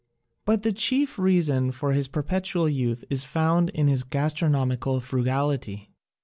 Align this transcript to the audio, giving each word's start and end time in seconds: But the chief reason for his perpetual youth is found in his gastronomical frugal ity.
But 0.45 0.63
the 0.63 0.73
chief 0.73 1.19
reason 1.19 1.69
for 1.69 1.91
his 1.93 2.07
perpetual 2.07 2.67
youth 2.67 3.05
is 3.11 3.23
found 3.23 3.69
in 3.69 3.87
his 3.87 4.03
gastronomical 4.03 4.99
frugal 4.99 5.51
ity. 5.51 5.91